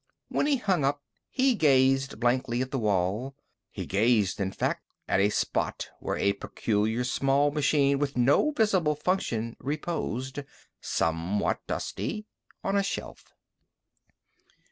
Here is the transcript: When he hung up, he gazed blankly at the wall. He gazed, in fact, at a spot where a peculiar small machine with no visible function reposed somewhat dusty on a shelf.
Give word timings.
When 0.29 0.47
he 0.47 0.55
hung 0.57 0.83
up, 0.83 1.03
he 1.29 1.53
gazed 1.53 2.19
blankly 2.19 2.63
at 2.63 2.71
the 2.71 2.79
wall. 2.79 3.35
He 3.69 3.85
gazed, 3.85 4.39
in 4.39 4.51
fact, 4.51 4.81
at 5.07 5.19
a 5.19 5.29
spot 5.29 5.89
where 5.99 6.17
a 6.17 6.33
peculiar 6.33 7.03
small 7.03 7.51
machine 7.51 7.99
with 7.99 8.17
no 8.17 8.49
visible 8.49 8.95
function 8.95 9.55
reposed 9.59 10.39
somewhat 10.81 11.59
dusty 11.67 12.25
on 12.63 12.75
a 12.75 12.81
shelf. 12.81 13.35